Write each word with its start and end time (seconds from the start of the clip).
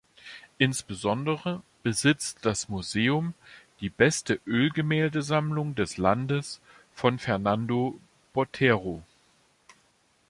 Insbesondere 0.57 1.61
besitzt 1.83 2.43
das 2.43 2.69
Museum 2.69 3.35
die 3.81 3.91
beste 3.91 4.39
Ölgemälde-Sammlung 4.47 5.75
des 5.75 5.97
Landes 5.97 6.59
von 6.95 7.19
Fernando 7.19 7.99
Botero. 8.33 9.03